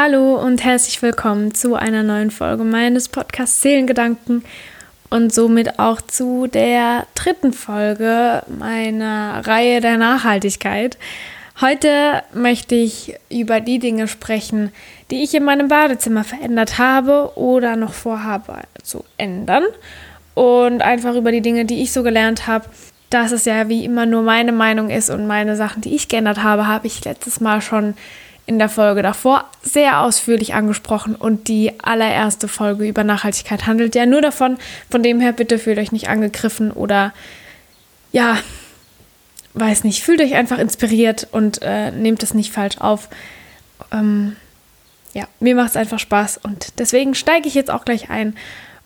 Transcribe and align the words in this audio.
Hallo 0.00 0.36
und 0.36 0.62
herzlich 0.62 1.02
willkommen 1.02 1.54
zu 1.54 1.74
einer 1.74 2.04
neuen 2.04 2.30
Folge 2.30 2.62
meines 2.62 3.08
Podcasts 3.08 3.62
Seelengedanken 3.62 4.44
und 5.10 5.34
somit 5.34 5.80
auch 5.80 6.00
zu 6.00 6.46
der 6.46 7.08
dritten 7.16 7.52
Folge 7.52 8.44
meiner 8.46 9.44
Reihe 9.44 9.80
der 9.80 9.98
Nachhaltigkeit. 9.98 10.98
Heute 11.60 12.22
möchte 12.32 12.76
ich 12.76 13.16
über 13.28 13.58
die 13.58 13.80
Dinge 13.80 14.06
sprechen, 14.06 14.70
die 15.10 15.24
ich 15.24 15.34
in 15.34 15.42
meinem 15.42 15.66
Badezimmer 15.66 16.22
verändert 16.22 16.78
habe 16.78 17.32
oder 17.34 17.74
noch 17.74 17.92
vorhabe 17.92 18.58
zu 18.84 19.02
ändern 19.16 19.64
und 20.34 20.80
einfach 20.80 21.16
über 21.16 21.32
die 21.32 21.42
Dinge, 21.42 21.64
die 21.64 21.82
ich 21.82 21.92
so 21.92 22.04
gelernt 22.04 22.46
habe. 22.46 22.66
Dass 23.10 23.32
es 23.32 23.46
ja 23.46 23.68
wie 23.68 23.84
immer 23.84 24.06
nur 24.06 24.22
meine 24.22 24.52
Meinung 24.52 24.90
ist 24.90 25.10
und 25.10 25.26
meine 25.26 25.56
Sachen, 25.56 25.82
die 25.82 25.96
ich 25.96 26.06
geändert 26.06 26.40
habe, 26.40 26.68
habe 26.68 26.86
ich 26.86 27.04
letztes 27.04 27.40
Mal 27.40 27.60
schon 27.62 27.94
in 28.48 28.58
der 28.58 28.70
Folge 28.70 29.02
davor 29.02 29.44
sehr 29.60 30.00
ausführlich 30.00 30.54
angesprochen 30.54 31.14
und 31.14 31.48
die 31.48 31.78
allererste 31.82 32.48
Folge 32.48 32.88
über 32.88 33.04
Nachhaltigkeit 33.04 33.66
handelt 33.66 33.94
ja 33.94 34.06
nur 34.06 34.22
davon. 34.22 34.56
Von 34.90 35.02
dem 35.02 35.20
her 35.20 35.32
bitte 35.32 35.58
fühlt 35.58 35.76
euch 35.78 35.92
nicht 35.92 36.08
angegriffen 36.08 36.70
oder 36.70 37.12
ja, 38.10 38.38
weiß 39.52 39.84
nicht, 39.84 40.02
fühlt 40.02 40.22
euch 40.22 40.34
einfach 40.34 40.58
inspiriert 40.58 41.28
und 41.30 41.60
äh, 41.60 41.90
nehmt 41.90 42.22
es 42.22 42.32
nicht 42.32 42.50
falsch 42.50 42.78
auf. 42.78 43.10
Ähm, 43.92 44.34
ja, 45.12 45.28
mir 45.40 45.54
macht 45.54 45.70
es 45.70 45.76
einfach 45.76 45.98
Spaß 45.98 46.38
und 46.38 46.78
deswegen 46.78 47.14
steige 47.14 47.48
ich 47.48 47.54
jetzt 47.54 47.70
auch 47.70 47.84
gleich 47.84 48.08
ein. 48.08 48.34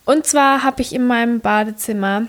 Und 0.04 0.26
zwar 0.26 0.64
habe 0.64 0.82
ich 0.82 0.92
in 0.92 1.06
meinem 1.06 1.38
Badezimmer 1.38 2.26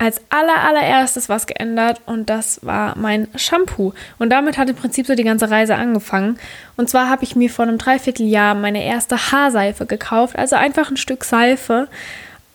als 0.00 0.22
aller, 0.30 0.64
allererstes 0.66 1.28
was 1.28 1.46
geändert 1.46 2.00
und 2.06 2.30
das 2.30 2.64
war 2.64 2.96
mein 2.96 3.28
Shampoo. 3.36 3.92
Und 4.18 4.30
damit 4.30 4.56
hat 4.56 4.70
im 4.70 4.74
Prinzip 4.74 5.06
so 5.06 5.14
die 5.14 5.24
ganze 5.24 5.50
Reise 5.50 5.74
angefangen. 5.74 6.38
Und 6.78 6.88
zwar 6.88 7.10
habe 7.10 7.22
ich 7.22 7.36
mir 7.36 7.50
vor 7.50 7.66
einem 7.66 7.76
Dreivierteljahr 7.76 8.54
meine 8.54 8.82
erste 8.82 9.30
Haarseife 9.30 9.84
gekauft, 9.84 10.38
also 10.38 10.56
einfach 10.56 10.90
ein 10.90 10.96
Stück 10.96 11.22
Seife, 11.22 11.86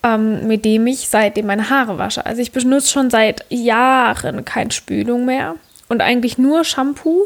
ähm, 0.01 0.47
mit 0.47 0.65
dem 0.65 0.87
ich 0.87 1.07
seitdem 1.07 1.45
meine 1.45 1.69
Haare 1.69 1.99
wasche. 1.99 2.25
Also 2.25 2.41
ich 2.41 2.51
benutze 2.51 2.89
schon 2.89 3.11
seit 3.11 3.45
Jahren 3.49 4.43
keine 4.43 4.71
Spülung 4.71 5.25
mehr 5.25 5.55
und 5.87 6.01
eigentlich 6.01 6.39
nur 6.39 6.63
Shampoo 6.63 7.25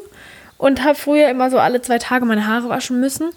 und 0.57 0.83
habe 0.83 0.95
früher 0.95 1.29
immer 1.29 1.49
so 1.49 1.59
alle 1.59 1.81
zwei 1.81 1.97
Tage 1.97 2.25
meine 2.25 2.45
Haare 2.45 2.67
waschen 2.67 2.99
müssen. 2.99 3.29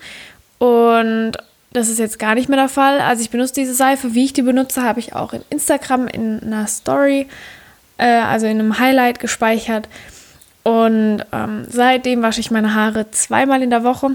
Und 0.58 1.34
das 1.72 1.88
ist 1.88 1.98
jetzt 1.98 2.18
gar 2.18 2.34
nicht 2.34 2.48
mehr 2.48 2.58
der 2.58 2.68
Fall. 2.68 3.00
Also 3.00 3.22
ich 3.22 3.30
benutze 3.30 3.54
diese 3.54 3.74
Seife. 3.74 4.14
Wie 4.14 4.24
ich 4.24 4.32
die 4.32 4.42
benutze, 4.42 4.82
habe 4.82 5.00
ich 5.00 5.14
auch 5.14 5.32
in 5.32 5.42
Instagram 5.50 6.06
in 6.08 6.42
einer 6.42 6.66
Story, 6.66 7.26
äh, 7.98 8.06
also 8.06 8.46
in 8.46 8.58
einem 8.58 8.78
Highlight 8.78 9.20
gespeichert. 9.20 9.88
Und 10.62 11.24
ähm, 11.32 11.66
seitdem 11.68 12.22
wasche 12.22 12.40
ich 12.40 12.50
meine 12.50 12.74
Haare 12.74 13.10
zweimal 13.10 13.62
in 13.62 13.70
der 13.70 13.84
Woche. 13.84 14.10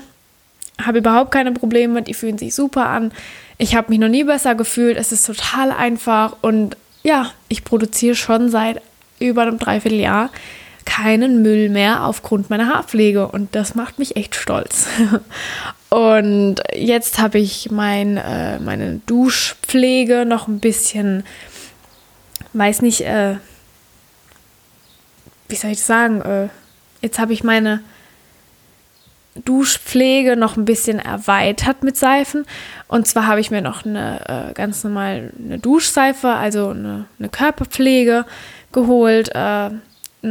Habe 0.82 1.00
überhaupt 1.00 1.32
keine 1.32 1.52
Probleme, 1.52 2.04
die 2.04 2.14
fühlen 2.14 2.38
sich 2.38 2.54
super 2.54 2.88
an. 2.88 3.12
Ich 3.58 3.76
habe 3.76 3.90
mich 3.90 4.00
noch 4.00 4.08
nie 4.08 4.24
besser 4.24 4.54
gefühlt. 4.54 4.98
Es 4.98 5.12
ist 5.12 5.26
total 5.26 5.72
einfach 5.72 6.38
und 6.42 6.78
ja, 7.04 7.32
ich 7.50 7.64
produziere 7.64 8.16
schon 8.16 8.50
seit 8.50 8.82
über 9.20 9.42
einem 9.44 9.58
Dreivierteljahr 9.58 10.30
keinen 10.88 11.42
Müll 11.42 11.68
mehr 11.68 12.06
aufgrund 12.06 12.50
meiner 12.50 12.70
Haarpflege 12.70 13.28
und 13.28 13.54
das 13.56 13.76
macht 13.76 14.00
mich 14.00 14.16
echt 14.16 14.36
stolz. 14.36 14.88
und 15.90 16.56
jetzt 16.74 17.20
habe 17.20 17.40
ich 17.40 17.70
mein, 17.70 18.16
äh, 18.16 18.58
meine 18.60 19.02
Duschpflege 19.06 20.26
noch 20.26 20.48
ein 20.48 20.62
bisschen, 20.62 21.26
weiß 22.54 22.82
nicht, 22.84 23.02
äh, 23.02 23.36
wie 25.50 25.56
soll 25.56 25.72
ich 25.72 25.78
das 25.78 25.88
sagen, 25.88 26.22
äh, 26.22 26.48
jetzt 27.02 27.20
habe 27.20 27.34
ich 27.34 27.44
meine 27.44 27.82
Duschpflege 29.44 30.38
noch 30.38 30.56
ein 30.56 30.64
bisschen 30.64 31.00
erweitert 31.00 31.84
mit 31.84 31.98
Seifen. 31.98 32.46
Und 32.88 33.08
zwar 33.08 33.28
habe 33.28 33.42
ich 33.42 33.52
mir 33.52 33.62
noch 33.62 33.86
eine 33.86 34.50
äh, 34.52 34.54
ganz 34.54 34.86
normal 34.86 35.34
eine 35.38 35.60
Duschseife, 35.60 36.30
also 36.30 36.70
eine, 36.70 37.08
eine 37.20 37.28
Körperpflege 37.28 38.26
geholt. 38.72 39.32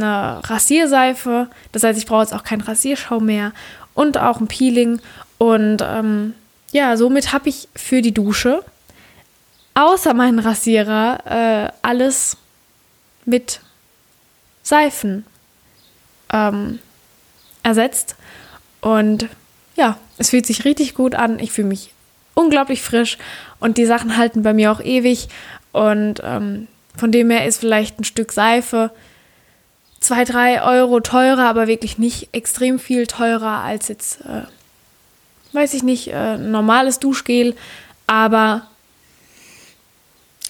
Eine 0.01 0.41
Rasierseife. 0.43 1.47
Das 1.71 1.83
heißt, 1.83 1.97
ich 1.97 2.05
brauche 2.05 2.21
jetzt 2.21 2.33
auch 2.33 2.43
keinen 2.43 2.61
Rasierschaum 2.61 3.25
mehr 3.25 3.51
und 3.93 4.17
auch 4.17 4.39
ein 4.39 4.47
Peeling. 4.47 4.99
Und 5.37 5.77
ähm, 5.81 6.33
ja, 6.71 6.97
somit 6.97 7.33
habe 7.33 7.49
ich 7.49 7.67
für 7.75 8.01
die 8.01 8.13
Dusche 8.13 8.63
außer 9.73 10.13
meinen 10.13 10.39
Rasierer 10.39 11.19
äh, 11.25 11.71
alles 11.81 12.37
mit 13.25 13.59
Seifen 14.63 15.25
ähm, 16.33 16.79
ersetzt. 17.63 18.15
Und 18.81 19.27
ja, 19.75 19.97
es 20.17 20.31
fühlt 20.31 20.45
sich 20.45 20.65
richtig 20.65 20.95
gut 20.95 21.13
an. 21.15 21.39
Ich 21.39 21.51
fühle 21.51 21.67
mich 21.67 21.93
unglaublich 22.33 22.81
frisch 22.81 23.17
und 23.59 23.77
die 23.77 23.85
Sachen 23.85 24.17
halten 24.17 24.43
bei 24.43 24.53
mir 24.53 24.71
auch 24.71 24.81
ewig. 24.81 25.29
Und 25.71 26.21
ähm, 26.23 26.67
von 26.95 27.11
dem 27.11 27.29
her 27.29 27.45
ist 27.45 27.59
vielleicht 27.59 27.99
ein 27.99 28.03
Stück 28.03 28.31
Seife 28.31 28.91
zwei, 30.07 30.23
drei 30.23 30.61
Euro 30.63 31.01
teurer, 31.01 31.49
aber 31.49 31.67
wirklich 31.67 31.97
nicht 31.97 32.29
extrem 32.31 32.79
viel 32.79 33.07
teurer 33.07 33.61
als 33.63 33.89
jetzt, 33.89 34.21
äh, 34.21 34.43
weiß 35.51 35.73
ich 35.73 35.83
nicht, 35.83 36.07
äh, 36.13 36.37
normales 36.37 36.99
Duschgel. 36.99 37.55
Aber 38.07 38.67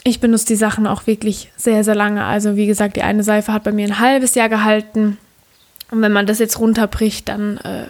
ich 0.03 0.19
benutze 0.19 0.45
die 0.45 0.55
Sachen 0.55 0.85
auch 0.85 1.07
wirklich 1.07 1.51
sehr, 1.57 1.83
sehr 1.83 1.95
lange. 1.95 2.23
Also 2.23 2.55
wie 2.55 2.67
gesagt, 2.67 2.97
die 2.97 3.01
eine 3.01 3.23
Seife 3.23 3.51
hat 3.51 3.63
bei 3.63 3.71
mir 3.71 3.87
ein 3.87 3.99
halbes 3.99 4.35
Jahr 4.35 4.47
gehalten. 4.47 5.17
Und 5.89 6.01
wenn 6.01 6.11
man 6.11 6.27
das 6.27 6.37
jetzt 6.37 6.59
runterbricht, 6.59 7.27
dann 7.27 7.57
äh, 7.57 7.85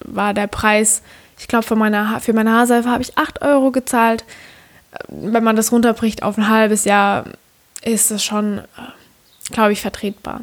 war 0.00 0.32
der 0.32 0.46
Preis, 0.46 1.02
ich 1.38 1.48
glaube, 1.48 1.66
für 1.66 1.76
meine, 1.76 2.18
für 2.20 2.32
meine 2.32 2.52
Haarseife 2.52 2.88
habe 2.88 3.02
ich 3.02 3.18
8 3.18 3.42
Euro 3.42 3.72
gezahlt. 3.72 4.24
Wenn 5.08 5.44
man 5.44 5.56
das 5.56 5.70
runterbricht 5.70 6.22
auf 6.22 6.38
ein 6.38 6.48
halbes 6.48 6.86
Jahr, 6.86 7.24
ist 7.82 8.10
es 8.10 8.24
schon, 8.24 8.58
äh, 8.58 9.52
glaube 9.52 9.72
ich, 9.72 9.82
vertretbar. 9.82 10.40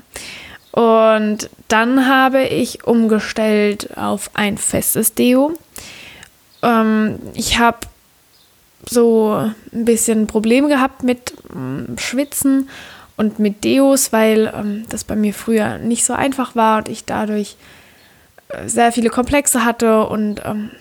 Und 0.72 1.50
dann 1.68 2.08
habe 2.08 2.44
ich 2.44 2.86
umgestellt 2.86 3.98
auf 3.98 4.30
ein 4.34 4.58
festes 4.58 5.14
Deo. 5.14 5.54
Ähm, 6.62 7.20
ich 7.34 7.60
habe 7.60 7.80
so 8.90 9.52
ein 9.74 9.86
bisschen 9.86 10.28
Probleme 10.28 10.70
gehabt 10.70 11.04
mit 11.04 11.34
ähm, 11.54 11.98
Schwitzen 11.98 12.70
und 13.18 13.38
mit 13.38 13.64
Deos, 13.64 14.12
weil 14.14 14.52
ähm, 14.56 14.86
das 14.90 15.04
bei 15.04 15.16
mir 15.16 15.34
früher 15.34 15.78
nicht 15.78 16.06
so 16.06 16.14
einfach 16.14 16.56
war 16.56 16.80
und 16.80 16.90
ich 16.90 17.06
dadurch 17.06 17.58
äh, 18.50 18.68
sehr 18.68 18.92
viele 18.92 19.10
Komplexe 19.10 19.66
hatte 19.66 20.06
und 20.08 20.42
ähm, 20.46 20.72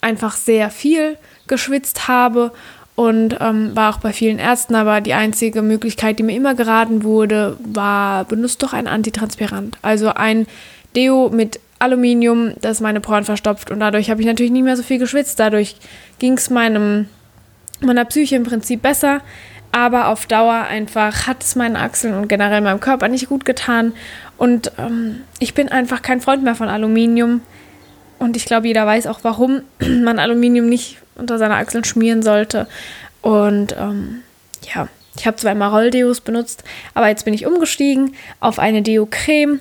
einfach 0.00 0.34
sehr 0.34 0.70
viel 0.70 1.18
geschwitzt 1.46 2.08
habe 2.08 2.52
und 2.96 3.36
ähm, 3.40 3.76
war 3.76 3.94
auch 3.94 4.00
bei 4.00 4.12
vielen 4.12 4.38
Ärzten, 4.38 4.74
aber 4.74 5.00
die 5.02 5.14
einzige 5.14 5.62
Möglichkeit, 5.62 6.18
die 6.18 6.22
mir 6.22 6.34
immer 6.34 6.54
geraten 6.54 7.04
wurde, 7.04 7.56
war, 7.62 8.24
benutzt 8.24 8.62
doch 8.62 8.72
ein 8.72 8.88
Antitranspirant. 8.88 9.76
Also 9.82 10.08
ein 10.08 10.46
Deo 10.96 11.28
mit 11.28 11.60
Aluminium, 11.78 12.54
das 12.62 12.80
meine 12.80 13.00
Poren 13.00 13.24
verstopft 13.24 13.70
und 13.70 13.80
dadurch 13.80 14.10
habe 14.10 14.22
ich 14.22 14.26
natürlich 14.26 14.50
nicht 14.50 14.64
mehr 14.64 14.78
so 14.78 14.82
viel 14.82 14.98
geschwitzt. 14.98 15.38
Dadurch 15.38 15.76
ging 16.18 16.32
es 16.38 16.48
meinem, 16.48 17.08
meiner 17.82 18.06
Psyche 18.06 18.36
im 18.36 18.44
Prinzip 18.44 18.80
besser, 18.80 19.20
aber 19.72 20.08
auf 20.08 20.24
Dauer 20.24 20.54
einfach 20.54 21.26
hat 21.26 21.42
es 21.42 21.54
meinen 21.54 21.76
Achseln 21.76 22.14
und 22.14 22.28
generell 22.28 22.62
meinem 22.62 22.80
Körper 22.80 23.08
nicht 23.08 23.28
gut 23.28 23.44
getan 23.44 23.92
und 24.38 24.72
ähm, 24.78 25.20
ich 25.38 25.52
bin 25.52 25.68
einfach 25.68 26.00
kein 26.00 26.22
Freund 26.22 26.42
mehr 26.42 26.54
von 26.54 26.68
Aluminium. 26.68 27.42
Und 28.18 28.36
ich 28.36 28.44
glaube, 28.44 28.66
jeder 28.66 28.86
weiß 28.86 29.06
auch, 29.06 29.20
warum 29.22 29.62
man 29.80 30.18
Aluminium 30.18 30.68
nicht 30.68 30.98
unter 31.16 31.38
seine 31.38 31.56
Achseln 31.56 31.84
schmieren 31.84 32.22
sollte. 32.22 32.66
Und 33.22 33.74
ähm, 33.78 34.22
ja, 34.74 34.88
ich 35.16 35.26
habe 35.26 35.36
zweimal 35.36 35.70
Rolldeos 35.70 36.20
benutzt, 36.20 36.62
aber 36.94 37.08
jetzt 37.08 37.24
bin 37.24 37.34
ich 37.34 37.46
umgestiegen 37.46 38.14
auf 38.40 38.58
eine 38.58 38.82
Deo-Creme 38.82 39.60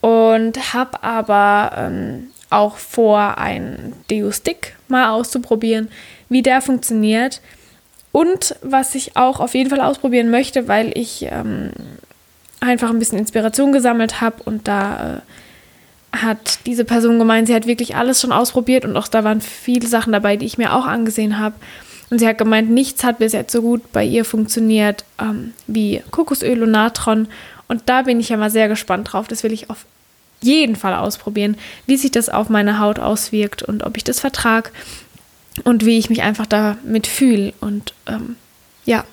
und 0.00 0.74
habe 0.74 1.02
aber 1.02 1.72
ähm, 1.76 2.28
auch 2.50 2.76
vor, 2.76 3.38
einen 3.38 3.94
Deo-Stick 4.10 4.76
mal 4.88 5.10
auszuprobieren, 5.10 5.88
wie 6.28 6.42
der 6.42 6.60
funktioniert. 6.60 7.40
Und 8.12 8.56
was 8.60 8.94
ich 8.94 9.16
auch 9.16 9.40
auf 9.40 9.54
jeden 9.54 9.70
Fall 9.70 9.80
ausprobieren 9.80 10.30
möchte, 10.30 10.68
weil 10.68 10.92
ich 10.98 11.26
ähm, 11.30 11.70
einfach 12.60 12.90
ein 12.90 12.98
bisschen 12.98 13.18
Inspiration 13.18 13.72
gesammelt 13.72 14.20
habe 14.20 14.42
und 14.44 14.68
da 14.68 15.16
äh, 15.16 15.20
hat 16.12 16.66
diese 16.66 16.84
Person 16.84 17.18
gemeint, 17.18 17.48
sie 17.48 17.54
hat 17.54 17.66
wirklich 17.66 17.96
alles 17.96 18.20
schon 18.20 18.32
ausprobiert 18.32 18.84
und 18.84 18.96
auch 18.96 19.08
da 19.08 19.24
waren 19.24 19.40
viele 19.40 19.88
Sachen 19.88 20.12
dabei, 20.12 20.36
die 20.36 20.46
ich 20.46 20.58
mir 20.58 20.74
auch 20.74 20.86
angesehen 20.86 21.38
habe. 21.38 21.54
Und 22.10 22.18
sie 22.18 22.28
hat 22.28 22.36
gemeint, 22.36 22.70
nichts 22.70 23.04
hat 23.04 23.18
bis 23.18 23.32
jetzt 23.32 23.52
so 23.52 23.62
gut 23.62 23.90
bei 23.92 24.04
ihr 24.04 24.26
funktioniert 24.26 25.06
ähm, 25.18 25.54
wie 25.66 26.02
Kokosöl 26.10 26.62
und 26.62 26.70
Natron. 26.70 27.26
Und 27.68 27.84
da 27.86 28.02
bin 28.02 28.20
ich 28.20 28.28
ja 28.28 28.36
mal 28.36 28.50
sehr 28.50 28.68
gespannt 28.68 29.10
drauf. 29.10 29.28
Das 29.28 29.42
will 29.42 29.52
ich 29.52 29.70
auf 29.70 29.86
jeden 30.42 30.76
Fall 30.76 30.94
ausprobieren, 30.94 31.56
wie 31.86 31.96
sich 31.96 32.10
das 32.10 32.28
auf 32.28 32.50
meine 32.50 32.78
Haut 32.78 32.98
auswirkt 32.98 33.62
und 33.62 33.82
ob 33.82 33.96
ich 33.96 34.04
das 34.04 34.20
vertrage 34.20 34.70
und 35.64 35.86
wie 35.86 35.98
ich 35.98 36.10
mich 36.10 36.20
einfach 36.20 36.44
damit 36.44 37.06
fühle. 37.06 37.54
Und 37.60 37.94
ähm, 38.06 38.36
ja. 38.84 39.04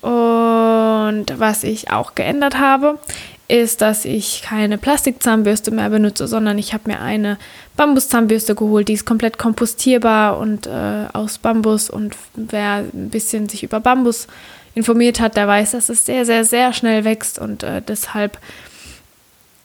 Und 0.00 1.26
was 1.36 1.64
ich 1.64 1.90
auch 1.90 2.14
geändert 2.14 2.58
habe, 2.58 2.98
ist, 3.48 3.80
dass 3.80 4.04
ich 4.04 4.42
keine 4.42 4.76
Plastikzahnbürste 4.76 5.70
mehr 5.70 5.88
benutze, 5.88 6.28
sondern 6.28 6.58
ich 6.58 6.74
habe 6.74 6.90
mir 6.90 7.00
eine 7.00 7.38
Bambuszahnbürste 7.76 8.54
geholt, 8.54 8.88
die 8.88 8.92
ist 8.92 9.06
komplett 9.06 9.38
kompostierbar 9.38 10.38
und 10.38 10.66
äh, 10.66 11.06
aus 11.14 11.38
Bambus. 11.38 11.88
Und 11.88 12.14
wer 12.34 12.84
ein 12.92 13.08
bisschen 13.08 13.48
sich 13.48 13.62
über 13.62 13.80
Bambus 13.80 14.26
informiert 14.74 15.18
hat, 15.18 15.36
der 15.36 15.48
weiß, 15.48 15.70
dass 15.72 15.88
es 15.88 16.04
sehr, 16.04 16.26
sehr, 16.26 16.44
sehr 16.44 16.74
schnell 16.74 17.04
wächst 17.04 17.38
und 17.38 17.62
äh, 17.62 17.80
deshalb 17.80 18.38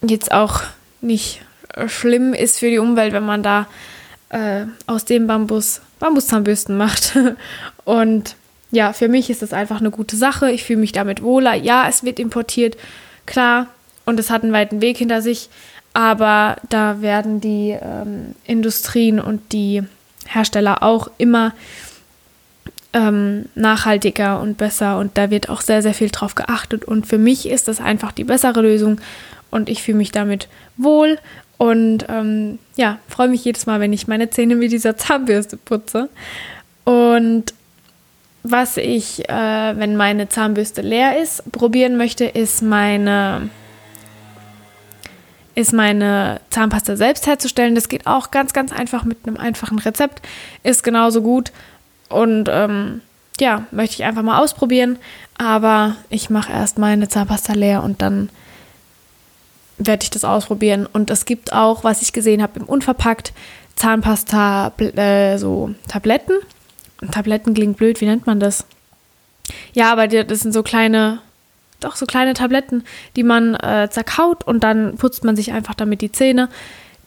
jetzt 0.02 0.32
auch 0.32 0.62
nicht 1.02 1.42
schlimm 1.88 2.34
ist 2.34 2.60
für 2.60 2.70
die 2.70 2.80
Umwelt, 2.80 3.12
wenn 3.12 3.26
man 3.26 3.44
da 3.44 3.68
äh, 4.30 4.66
aus 4.88 5.04
dem 5.04 5.28
Bambus 5.28 5.82
Bambuszahnbürsten 6.00 6.78
macht. 6.78 7.18
und 7.84 8.36
ja, 8.72 8.94
für 8.94 9.10
mich 9.10 9.30
ist 9.30 9.42
das 9.42 9.54
einfach 9.54 9.80
eine 9.82 9.92
gute 9.92 10.16
Sache. 10.16 10.52
Ich 10.52 10.64
fühle 10.64 10.80
mich 10.80 10.94
damit 10.94 11.22
wohler. 11.22 11.54
Ja, 11.54 11.88
es 11.88 12.04
wird 12.04 12.18
importiert 12.18 12.76
klar, 13.26 13.68
und 14.06 14.20
es 14.20 14.30
hat 14.30 14.44
einen 14.44 14.54
weiten 14.54 14.82
Weg 14.82 14.98
hinter 14.98 15.22
sich, 15.22 15.50
aber 15.94 16.58
da 16.70 17.02
werden 17.02 17.40
die 17.40 17.78
ähm, 17.80 18.36
Industrien 18.46 19.20
und 19.20 19.54
die 19.54 19.84
Hersteller 20.28 20.84
auch 20.84 21.10
immer 21.18 21.54
ähm, 22.94 23.46
nachhaltiger 23.56 24.40
und 24.40 24.58
besser 24.58 25.00
und 25.00 25.18
da 25.18 25.30
wird 25.30 25.50
auch 25.50 25.62
sehr, 25.62 25.82
sehr 25.82 25.94
viel 25.94 26.10
drauf 26.10 26.36
geachtet 26.36 26.86
und 26.86 27.08
für 27.08 27.18
mich 27.18 27.48
ist 27.48 27.68
das 27.68 27.80
einfach 27.80 28.12
die 28.12 28.24
bessere 28.24 28.62
Lösung 28.62 29.00
und 29.52 29.70
ich 29.70 29.84
fühle 29.84 29.98
mich 29.98 30.12
damit 30.12 30.48
wohl 30.78 31.18
und 31.58 32.06
ähm, 32.10 32.60
ja, 32.76 33.00
freue 33.08 33.30
mich 33.30 33.46
jedes 33.46 33.66
Mal, 33.66 33.80
wenn 33.80 33.94
ich 33.94 34.08
meine 34.08 34.30
Zähne 34.30 34.56
mit 34.56 34.72
dieser 34.72 34.98
Zahnbürste 34.98 35.58
putze 35.58 36.10
und 36.84 37.54
was 38.44 38.76
ich, 38.76 39.28
äh, 39.30 39.78
wenn 39.78 39.96
meine 39.96 40.28
Zahnbürste 40.28 40.82
leer 40.82 41.22
ist, 41.22 41.50
probieren 41.54 41.96
möchte, 41.96 42.26
ist 42.26 42.62
meine, 42.62 43.50
ist 45.56 45.72
meine 45.72 46.42
Zahnpasta 46.50 46.98
selbst 46.98 47.26
herzustellen. 47.26 47.74
Das 47.74 47.88
geht 47.88 48.06
auch 48.06 48.32
ganz, 48.32 48.52
ganz 48.52 48.74
einfach 48.74 49.06
mit 49.06 49.20
einem 49.26 49.38
einfachen 49.38 49.80
Rezept. 49.80 50.22
Ist 50.62 50.84
genauso 50.84 51.22
gut. 51.22 51.54
Und 52.10 52.50
ähm, 52.52 53.02
ja, 53.40 53.66
möchte 53.72 53.96
ich 53.96 54.04
einfach 54.04 54.24
mal 54.24 54.40
ausprobieren. 54.40 55.00
Aber 55.38 55.96
ich 56.10 56.30
mache 56.30 56.52
erst 56.52 56.78
meine 56.78 57.08
Zahnpasta 57.08 57.54
leer 57.54 57.82
und 57.82 58.02
dann 58.02 58.30
werde 59.78 60.04
ich 60.04 60.10
das 60.10 60.26
ausprobieren. 60.26 60.86
Und 60.86 61.10
es 61.10 61.24
gibt 61.24 61.54
auch, 61.54 61.86
was 61.86 62.02
ich 62.02 62.12
gesehen 62.12 62.44
habe, 62.44 62.60
im 62.60 62.66
Unverpackt 62.66 63.32
Zahnpasta, 63.76 64.74
äh, 64.78 65.38
so 65.38 65.74
Tabletten 65.88 66.34
Tabletten 67.12 67.54
klingt 67.54 67.78
blöd, 67.78 68.02
wie 68.02 68.06
nennt 68.06 68.28
man 68.28 68.40
das? 68.40 68.66
Ja, 69.74 69.92
aber 69.92 70.08
das 70.08 70.40
sind 70.40 70.54
so 70.54 70.64
kleine, 70.64 71.20
doch 71.80 71.96
so 71.96 72.06
kleine 72.06 72.34
Tabletten, 72.34 72.84
die 73.16 73.24
man 73.24 73.56
äh, 73.56 73.90
zerkaut 73.92 74.46
und 74.46 74.64
dann 74.64 74.96
putzt 74.96 75.24
man 75.24 75.36
sich 75.36 75.52
einfach 75.52 75.74
damit 75.74 76.02
die 76.02 76.12
Zähne. 76.12 76.50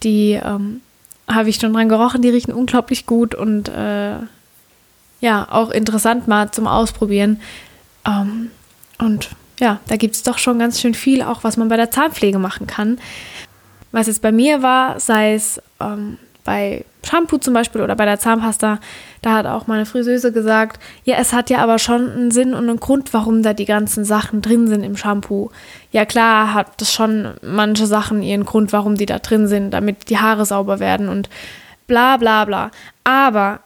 Die 0.02 0.32
ähm, 0.32 0.80
habe 1.28 1.48
ich 1.48 1.56
schon 1.56 1.72
dran 1.72 1.88
gerochen, 1.88 2.22
die 2.22 2.28
riechen 2.30 2.52
unglaublich 2.52 3.06
gut 3.06 3.34
und 3.34 3.68
äh, 3.68 4.16
ja, 5.20 5.46
auch 5.50 5.70
interessant 5.70 6.28
mal 6.28 6.50
zum 6.50 6.66
Ausprobieren. 6.66 7.40
Ähm, 8.06 8.50
und 8.98 9.30
ja, 9.58 9.80
da 9.88 9.96
gibt 9.96 10.14
es 10.14 10.22
doch 10.22 10.38
schon 10.38 10.58
ganz 10.58 10.80
schön 10.80 10.94
viel, 10.94 11.22
auch 11.22 11.42
was 11.42 11.56
man 11.56 11.68
bei 11.68 11.76
der 11.76 11.90
Zahnpflege 11.90 12.38
machen 12.38 12.66
kann. 12.66 12.98
Was 13.92 14.06
jetzt 14.06 14.20
bei 14.20 14.32
mir 14.32 14.62
war, 14.62 15.00
sei 15.00 15.34
es 15.34 15.60
ähm, 15.80 16.18
bei 16.46 16.84
Shampoo 17.04 17.38
zum 17.38 17.52
Beispiel 17.52 17.82
oder 17.82 17.94
bei 17.94 18.06
der 18.06 18.18
Zahnpasta, 18.18 18.78
da 19.20 19.32
hat 19.32 19.46
auch 19.46 19.66
meine 19.66 19.84
Friseuse 19.84 20.32
gesagt, 20.32 20.80
ja, 21.04 21.16
es 21.18 21.32
hat 21.32 21.50
ja 21.50 21.58
aber 21.58 21.78
schon 21.78 22.10
einen 22.10 22.30
Sinn 22.30 22.54
und 22.54 22.68
einen 22.68 22.80
Grund, 22.80 23.12
warum 23.12 23.42
da 23.42 23.52
die 23.52 23.64
ganzen 23.66 24.04
Sachen 24.04 24.40
drin 24.40 24.66
sind 24.68 24.82
im 24.82 24.96
Shampoo. 24.96 25.50
Ja, 25.92 26.04
klar 26.06 26.54
hat 26.54 26.80
das 26.80 26.92
schon 26.92 27.34
manche 27.42 27.86
Sachen 27.86 28.22
ihren 28.22 28.44
Grund, 28.44 28.72
warum 28.72 28.96
die 28.96 29.06
da 29.06 29.18
drin 29.18 29.46
sind, 29.48 29.72
damit 29.72 30.08
die 30.08 30.18
Haare 30.18 30.46
sauber 30.46 30.80
werden 30.80 31.08
und 31.08 31.28
bla 31.86 32.16
bla 32.16 32.44
bla. 32.44 32.70
Aber 33.04 33.60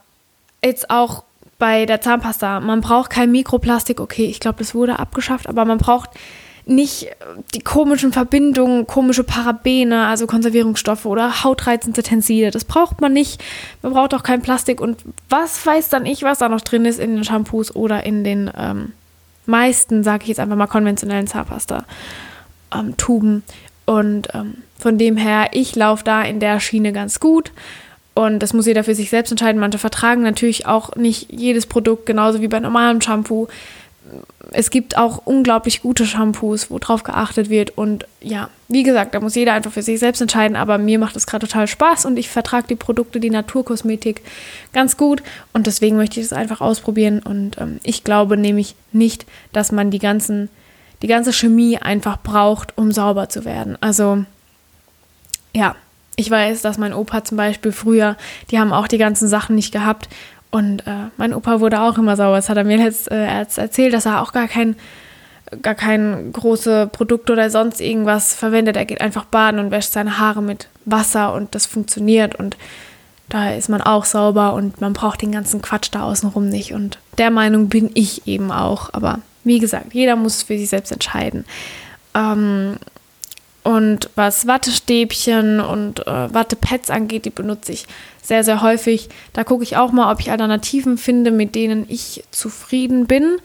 jetzt 0.65 0.91
auch 0.91 1.23
bei 1.59 1.87
der 1.87 2.00
Zahnpasta, 2.00 2.61
man 2.61 2.81
braucht 2.81 3.11
kein 3.11 3.31
Mikroplastik, 3.31 4.00
okay, 4.00 4.25
ich 4.25 4.41
glaube, 4.41 4.59
das 4.59 4.75
wurde 4.75 4.99
abgeschafft, 4.99 5.49
aber 5.49 5.65
man 5.65 5.79
braucht 5.79 6.11
nicht 6.66 7.08
die 7.54 7.60
komischen 7.60 8.12
Verbindungen, 8.12 8.86
komische 8.86 9.24
Parabene, 9.24 10.06
also 10.06 10.26
Konservierungsstoffe 10.26 11.06
oder 11.06 11.44
hautreizende 11.44 12.02
Tenside. 12.02 12.50
Das 12.50 12.64
braucht 12.64 13.00
man 13.00 13.12
nicht. 13.12 13.42
Man 13.82 13.92
braucht 13.92 14.14
auch 14.14 14.22
kein 14.22 14.42
Plastik. 14.42 14.80
Und 14.80 15.02
was 15.28 15.64
weiß 15.64 15.88
dann 15.88 16.06
ich, 16.06 16.22
was 16.22 16.38
da 16.38 16.48
noch 16.48 16.60
drin 16.60 16.84
ist 16.84 17.00
in 17.00 17.16
den 17.16 17.24
Shampoos 17.24 17.74
oder 17.74 18.04
in 18.04 18.24
den 18.24 18.50
ähm, 18.56 18.92
meisten, 19.46 20.02
sage 20.02 20.22
ich 20.22 20.28
jetzt 20.28 20.40
einfach 20.40 20.56
mal, 20.56 20.66
konventionellen 20.66 21.26
Zahnpasta-Tuben. 21.26 23.34
Ähm, 23.34 23.42
und 23.86 24.28
ähm, 24.34 24.58
von 24.78 24.98
dem 24.98 25.16
her, 25.16 25.48
ich 25.52 25.74
laufe 25.76 26.04
da 26.04 26.22
in 26.22 26.40
der 26.40 26.60
Schiene 26.60 26.92
ganz 26.92 27.20
gut. 27.20 27.52
Und 28.14 28.40
das 28.40 28.52
muss 28.52 28.66
jeder 28.66 28.84
für 28.84 28.94
sich 28.94 29.10
selbst 29.10 29.30
entscheiden. 29.30 29.60
Manche 29.60 29.78
vertragen 29.78 30.22
natürlich 30.22 30.66
auch 30.66 30.96
nicht 30.96 31.32
jedes 31.32 31.66
Produkt, 31.66 32.06
genauso 32.06 32.40
wie 32.40 32.48
bei 32.48 32.60
normalem 32.60 33.00
Shampoo 33.00 33.48
es 34.52 34.70
gibt 34.70 34.96
auch 34.96 35.22
unglaublich 35.24 35.82
gute 35.82 36.06
Shampoos, 36.06 36.70
wo 36.70 36.78
drauf 36.78 37.02
geachtet 37.02 37.50
wird. 37.50 37.76
Und 37.76 38.06
ja, 38.20 38.50
wie 38.68 38.82
gesagt, 38.82 39.14
da 39.14 39.20
muss 39.20 39.34
jeder 39.34 39.52
einfach 39.52 39.72
für 39.72 39.82
sich 39.82 39.98
selbst 39.98 40.20
entscheiden. 40.20 40.56
Aber 40.56 40.78
mir 40.78 40.98
macht 40.98 41.16
es 41.16 41.26
gerade 41.26 41.46
total 41.46 41.66
Spaß 41.66 42.06
und 42.06 42.18
ich 42.18 42.28
vertrage 42.28 42.66
die 42.68 42.76
Produkte, 42.76 43.20
die 43.20 43.30
Naturkosmetik 43.30 44.22
ganz 44.72 44.96
gut. 44.96 45.22
Und 45.52 45.66
deswegen 45.66 45.96
möchte 45.96 46.20
ich 46.20 46.26
es 46.26 46.32
einfach 46.32 46.60
ausprobieren. 46.60 47.20
Und 47.20 47.58
ähm, 47.58 47.78
ich 47.82 48.04
glaube 48.04 48.36
nämlich 48.36 48.74
nicht, 48.92 49.26
dass 49.52 49.72
man 49.72 49.90
die 49.90 49.98
ganzen, 49.98 50.48
die 51.02 51.08
ganze 51.08 51.32
Chemie 51.32 51.78
einfach 51.78 52.18
braucht, 52.20 52.76
um 52.76 52.92
sauber 52.92 53.28
zu 53.28 53.44
werden. 53.44 53.78
Also 53.80 54.24
ja, 55.52 55.76
ich 56.16 56.30
weiß, 56.30 56.62
dass 56.62 56.78
mein 56.78 56.92
Opa 56.92 57.24
zum 57.24 57.36
Beispiel 57.36 57.72
früher, 57.72 58.16
die 58.50 58.58
haben 58.58 58.72
auch 58.72 58.88
die 58.88 58.98
ganzen 58.98 59.28
Sachen 59.28 59.54
nicht 59.54 59.72
gehabt. 59.72 60.08
Und 60.50 60.87
äh, 60.87 61.11
mein 61.17 61.32
Opa 61.32 61.61
wurde 61.61 61.81
auch 61.81 61.97
immer 61.99 62.17
sauer. 62.17 62.37
Das 62.37 62.49
hat 62.49 62.56
er 62.56 62.64
mir 62.64 62.79
jetzt 62.79 63.11
äh, 63.11 63.25
erzählt, 63.25 63.94
dass 63.94 64.06
er 64.06 64.20
auch 64.20 64.32
gar 64.32 64.49
kein, 64.49 64.76
gar 65.62 65.75
kein 65.75 66.32
große 66.32 66.88
Produkt 66.88 67.31
oder 67.31 67.50
sonst 67.50 67.81
irgendwas 67.81 68.35
verwendet. 68.35 68.76
Er 68.76 68.85
geht 68.85 69.00
einfach 69.00 69.25
baden 69.25 69.61
und 69.61 69.70
wäscht 69.70 69.93
seine 69.93 70.19
Haare 70.19 70.43
mit 70.43 70.69
Wasser 70.85 71.35
und 71.35 71.55
das 71.55 71.67
funktioniert. 71.67 72.35
Und 72.35 72.56
da 73.29 73.52
ist 73.52 73.69
man 73.69 73.81
auch 73.81 74.05
sauber 74.05 74.55
und 74.55 74.81
man 74.81 74.93
braucht 74.93 75.23
den 75.23 75.31
ganzen 75.31 75.62
Quatsch 75.62 75.88
da 75.93 76.02
außenrum 76.02 76.49
nicht. 76.49 76.73
Und 76.73 76.99
der 77.19 77.31
Meinung 77.31 77.69
bin 77.69 77.91
ich 77.94 78.26
eben 78.26 78.50
auch. 78.50 78.93
Aber 78.93 79.20
wie 79.44 79.61
gesagt, 79.61 79.94
jeder 79.94 80.17
muss 80.17 80.43
für 80.43 80.58
sich 80.58 80.69
selbst 80.69 80.91
entscheiden. 80.91 81.44
Ähm, 82.14 82.76
und 83.62 84.08
was 84.14 84.46
Wattestäbchen 84.46 85.60
und 85.60 86.06
äh, 86.06 86.34
Wattepads 86.34 86.90
angeht, 86.90 87.26
die 87.26 87.30
benutze 87.30 87.72
ich 87.72 87.86
sehr, 88.22 88.42
sehr 88.42 88.62
häufig. 88.62 89.08
Da 89.32 89.44
gucke 89.44 89.62
ich 89.62 89.76
auch 89.76 89.92
mal, 89.92 90.10
ob 90.10 90.20
ich 90.20 90.30
Alternativen 90.30 90.96
finde, 90.96 91.31
mit 91.31 91.55
denen 91.55 91.84
ich 91.88 92.24
zufrieden 92.31 93.06
bin. 93.06 93.36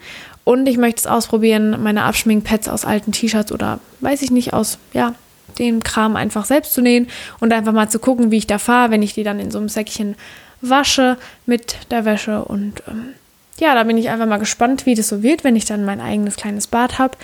Und 0.44 0.66
ich 0.68 0.78
möchte 0.78 1.00
es 1.00 1.06
ausprobieren, 1.06 1.82
meine 1.82 2.04
Abschminkpads 2.04 2.68
aus 2.68 2.84
alten 2.84 3.12
T-Shirts 3.12 3.52
oder 3.52 3.80
weiß 4.00 4.22
ich 4.22 4.30
nicht, 4.30 4.52
aus, 4.52 4.78
ja, 4.92 5.14
den 5.58 5.82
Kram 5.82 6.16
einfach 6.16 6.44
selbst 6.44 6.72
zu 6.72 6.82
nähen 6.82 7.08
und 7.40 7.52
einfach 7.52 7.72
mal 7.72 7.88
zu 7.88 7.98
gucken, 7.98 8.30
wie 8.30 8.38
ich 8.38 8.46
da 8.46 8.58
fahre, 8.58 8.90
wenn 8.90 9.02
ich 9.02 9.14
die 9.14 9.24
dann 9.24 9.40
in 9.40 9.50
so 9.50 9.58
einem 9.58 9.68
Säckchen 9.68 10.14
wasche 10.60 11.18
mit 11.46 11.76
der 11.90 12.04
Wäsche. 12.04 12.44
Und 12.44 12.82
ähm, 12.88 13.14
ja, 13.58 13.74
da 13.74 13.84
bin 13.84 13.98
ich 13.98 14.08
einfach 14.08 14.26
mal 14.26 14.38
gespannt, 14.38 14.86
wie 14.86 14.94
das 14.94 15.08
so 15.08 15.22
wird, 15.22 15.44
wenn 15.44 15.56
ich 15.56 15.64
dann 15.64 15.84
mein 15.84 16.00
eigenes 16.00 16.36
kleines 16.36 16.66
Bad 16.66 16.98
habe 16.98 17.16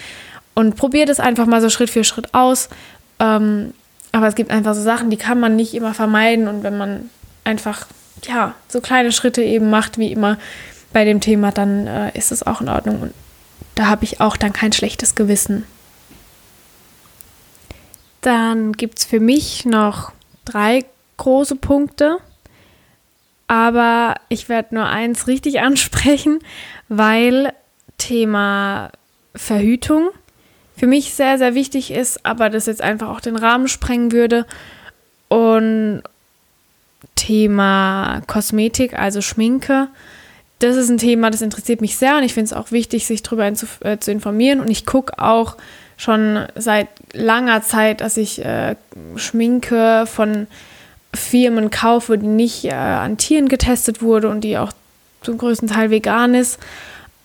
und 0.54 0.76
probiert 0.76 1.09
es 1.09 1.21
einfach 1.21 1.47
mal 1.47 1.61
so 1.61 1.71
Schritt 1.71 1.90
für 1.90 2.04
Schritt 2.04 2.35
aus. 2.35 2.68
Ähm, 3.18 3.73
aber 4.12 4.26
es 4.26 4.35
gibt 4.35 4.50
einfach 4.50 4.75
so 4.75 4.82
Sachen, 4.82 5.11
die 5.11 5.16
kann 5.16 5.40
man 5.40 5.56
nicht 5.56 5.75
immer 5.75 5.94
vermeiden 5.94 6.49
und 6.49 6.62
wenn 6.62 6.76
man 6.76 7.11
einfach 7.44 7.87
ja 8.25 8.54
so 8.68 8.80
kleine 8.80 9.12
Schritte 9.12 9.42
eben 9.42 9.71
macht, 9.71 9.99
wie 9.99 10.12
immer 10.12 10.38
bei 10.92 11.04
dem 11.04 11.21
Thema, 11.21 11.50
dann 11.50 11.87
äh, 11.87 12.16
ist 12.16 12.32
es 12.32 12.42
auch 12.42 12.61
in 12.61 12.68
Ordnung 12.68 13.00
und 13.00 13.14
da 13.75 13.87
habe 13.87 14.04
ich 14.04 14.21
auch 14.21 14.37
dann 14.37 14.52
kein 14.52 14.73
schlechtes 14.73 15.14
Gewissen. 15.14 15.64
Dann 18.21 18.73
gibt 18.75 18.99
es 18.99 19.04
für 19.04 19.18
mich 19.18 19.64
noch 19.64 20.12
drei 20.44 20.85
große 21.16 21.56
Punkte, 21.56 22.18
aber 23.49 24.16
ich 24.28 24.49
werde 24.49 24.75
nur 24.75 24.87
eins 24.87 25.26
richtig 25.26 25.61
ansprechen, 25.62 26.40
weil 26.88 27.52
Thema 27.97 28.90
Verhütung 29.35 30.11
für 30.82 30.88
mich 30.88 31.14
sehr, 31.14 31.38
sehr 31.38 31.54
wichtig 31.54 31.92
ist, 31.92 32.26
aber 32.26 32.50
das 32.50 32.66
jetzt 32.66 32.82
einfach 32.82 33.08
auch 33.08 33.20
den 33.20 33.36
Rahmen 33.36 33.68
sprengen 33.68 34.10
würde. 34.10 34.46
Und 35.28 36.02
Thema 37.14 38.20
Kosmetik, 38.26 38.98
also 38.98 39.20
Schminke, 39.20 39.86
das 40.58 40.74
ist 40.74 40.88
ein 40.88 40.98
Thema, 40.98 41.30
das 41.30 41.40
interessiert 41.40 41.82
mich 41.82 41.96
sehr 41.96 42.16
und 42.16 42.24
ich 42.24 42.34
finde 42.34 42.46
es 42.46 42.52
auch 42.52 42.72
wichtig, 42.72 43.06
sich 43.06 43.22
darüber 43.22 43.46
äh, 43.46 43.98
zu 44.00 44.10
informieren. 44.10 44.58
Und 44.58 44.72
ich 44.72 44.84
gucke 44.84 45.20
auch 45.20 45.56
schon 45.96 46.46
seit 46.56 46.88
langer 47.12 47.62
Zeit, 47.62 48.00
dass 48.00 48.16
ich 48.16 48.44
äh, 48.44 48.74
Schminke 49.14 50.06
von 50.12 50.48
Firmen 51.14 51.70
kaufe, 51.70 52.18
die 52.18 52.26
nicht 52.26 52.64
äh, 52.64 52.72
an 52.72 53.18
Tieren 53.18 53.48
getestet 53.48 54.02
wurde 54.02 54.28
und 54.28 54.40
die 54.40 54.58
auch 54.58 54.72
zum 55.20 55.38
größten 55.38 55.68
Teil 55.68 55.90
vegan 55.90 56.34
ist. 56.34 56.58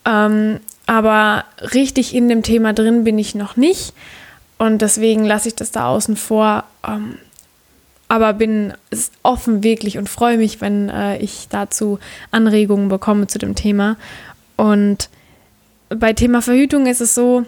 Ähm, 0.05 0.59
aber 0.87 1.43
richtig 1.73 2.15
in 2.15 2.29
dem 2.29 2.41
Thema 2.41 2.73
drin 2.73 3.03
bin 3.03 3.19
ich 3.19 3.35
noch 3.35 3.55
nicht. 3.55 3.93
Und 4.57 4.81
deswegen 4.81 5.23
lasse 5.25 5.49
ich 5.49 5.55
das 5.55 5.71
da 5.71 5.87
außen 5.87 6.15
vor. 6.15 6.63
Ähm, 6.87 7.19
aber 8.07 8.33
bin 8.33 8.73
offen 9.21 9.63
wirklich 9.63 9.97
und 9.97 10.09
freue 10.09 10.37
mich, 10.37 10.61
wenn 10.61 10.89
äh, 10.89 11.17
ich 11.17 11.49
dazu 11.49 11.99
Anregungen 12.31 12.87
bekomme 12.87 13.27
zu 13.27 13.37
dem 13.37 13.53
Thema. 13.53 13.97
Und 14.55 15.09
bei 15.89 16.13
Thema 16.13 16.41
Verhütung 16.41 16.87
ist 16.87 17.01
es 17.01 17.13
so, 17.13 17.45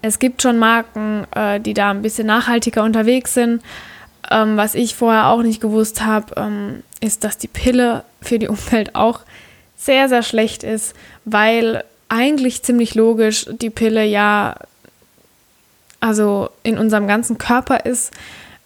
es 0.00 0.18
gibt 0.18 0.42
schon 0.42 0.58
Marken, 0.58 1.26
äh, 1.34 1.60
die 1.60 1.74
da 1.74 1.90
ein 1.90 2.02
bisschen 2.02 2.26
nachhaltiger 2.26 2.84
unterwegs 2.84 3.34
sind. 3.34 3.62
Ähm, 4.30 4.56
was 4.56 4.74
ich 4.74 4.94
vorher 4.94 5.26
auch 5.26 5.42
nicht 5.42 5.60
gewusst 5.60 6.04
habe, 6.04 6.34
ähm, 6.36 6.82
ist, 7.00 7.24
dass 7.24 7.36
die 7.36 7.48
Pille 7.48 8.04
für 8.22 8.38
die 8.38 8.48
Umwelt 8.48 8.94
auch 8.94 9.20
sehr, 9.76 10.08
sehr 10.08 10.22
schlecht 10.22 10.62
ist, 10.62 10.94
weil 11.24 11.84
eigentlich 12.08 12.62
ziemlich 12.62 12.94
logisch 12.94 13.46
die 13.60 13.70
Pille 13.70 14.04
ja 14.04 14.56
also 16.00 16.50
in 16.62 16.76
unserem 16.76 17.06
ganzen 17.06 17.38
Körper 17.38 17.86
ist 17.86 18.12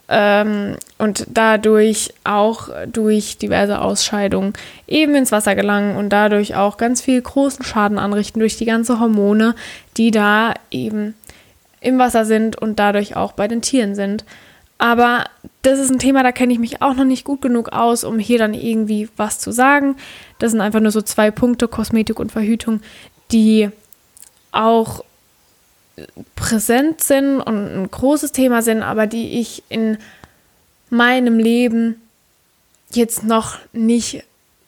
ähm, 0.09 0.77
und 0.99 1.27
dadurch 1.29 2.13
auch 2.25 2.69
durch 2.87 3.39
diverse 3.39 3.81
Ausscheidungen 3.81 4.55
eben 4.89 5.15
ins 5.15 5.31
Wasser 5.31 5.55
gelangen 5.55 5.97
und 5.97 6.09
dadurch 6.09 6.57
auch 6.57 6.79
ganz 6.79 7.01
viel 7.01 7.23
großen 7.23 7.65
Schaden 7.65 7.99
anrichten 7.99 8.41
durch 8.41 8.57
die 8.57 8.65
ganzen 8.65 8.99
Hormone, 8.99 9.55
die 9.97 10.11
da 10.11 10.55
eben 10.71 11.15
im 11.81 11.99
Wasser 11.99 12.25
sind 12.25 12.57
und 12.57 12.81
dadurch 12.81 13.15
auch 13.15 13.33
bei 13.33 13.47
den 13.47 13.63
Tieren 13.63 13.95
sind. 13.95 14.25
Aber 14.79 15.25
das 15.63 15.79
ist 15.79 15.91
ein 15.91 15.99
Thema, 15.99 16.23
da 16.23 16.33
kenne 16.33 16.53
ich 16.53 16.59
mich 16.59 16.83
auch 16.83 16.95
noch 16.95 17.05
nicht 17.05 17.25
gut 17.25 17.41
genug 17.41 17.69
aus, 17.71 18.05
um 18.05 18.19
hier 18.19 18.39
dann 18.39 18.55
irgendwie 18.55 19.09
was 19.17 19.39
zu 19.39 19.53
sagen. 19.53 19.97
Das 20.39 20.53
sind 20.53 20.61
einfach 20.61 20.81
nur 20.81 20.93
so 20.93 21.03
zwei 21.03 21.31
Punkte, 21.31 21.69
Kosmetik 21.69 22.19
und 22.19 22.33
Verhütung, 22.33 22.81
die 23.31 23.71
auch 24.53 25.05
präsent 26.37 27.03
sind 27.03 27.41
und 27.41 27.83
ein 27.83 27.91
großes 27.91 28.33
Thema 28.33 28.63
sind, 28.63 28.83
aber 28.83 29.07
die 29.07 29.41
ich 29.41 29.63
in 29.69 29.99
meinem 30.91 31.39
Leben 31.39 32.01
jetzt 32.93 33.25
noch 33.25 33.59
nicht 33.73 34.25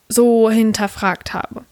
so 0.09 0.49
hinterfragt 0.49 1.33
habe. 1.33 1.63